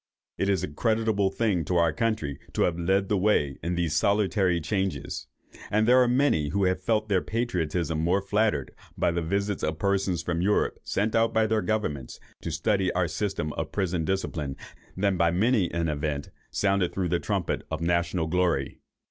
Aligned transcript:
It 0.39 0.49
is 0.49 0.63
a 0.63 0.67
creditable 0.67 1.29
thing 1.29 1.63
to 1.65 1.77
our 1.77 1.93
country 1.93 2.39
to 2.53 2.63
have 2.63 2.79
led 2.79 3.07
the 3.07 3.19
way 3.19 3.59
in 3.61 3.75
these 3.75 3.95
salutary 3.95 4.59
changes; 4.59 5.27
and 5.69 5.87
there 5.87 6.01
are 6.01 6.07
many 6.07 6.49
who 6.49 6.63
have 6.63 6.81
felt 6.81 7.07
their 7.07 7.21
patriotism 7.21 7.99
more 7.99 8.19
flattered 8.19 8.71
by 8.97 9.11
the 9.11 9.21
visits 9.21 9.61
of 9.61 9.77
persons 9.77 10.23
from 10.23 10.41
Europe 10.41 10.79
sent 10.83 11.15
out 11.15 11.35
by 11.35 11.45
their 11.45 11.61
governments 11.61 12.19
to 12.41 12.49
study 12.49 12.91
our 12.93 13.07
systems 13.07 13.53
of 13.57 13.71
prison 13.71 14.03
discipline, 14.03 14.55
than 14.97 15.17
by 15.17 15.29
many 15.29 15.71
an 15.71 15.87
event 15.87 16.31
sounded 16.49 16.91
through 16.95 17.09
the 17.09 17.19
trumpet 17.19 17.61
of 17.69 17.79
national 17.79 18.25
glory. 18.25 18.81